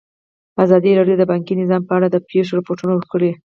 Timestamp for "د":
1.19-1.23, 2.09-2.17